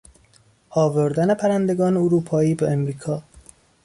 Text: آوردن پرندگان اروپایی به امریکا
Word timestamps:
آوردن 0.69 1.33
پرندگان 1.33 1.97
اروپایی 1.97 2.55
به 2.55 2.71
امریکا 2.71 3.23